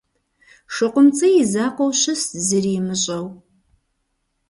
ШыкъумцӀий 0.73 1.35
и 1.41 1.45
закъуэу 1.51 1.93
щыст 1.99 2.29
зыри 2.47 2.71
имыщӏэу. 2.79 3.25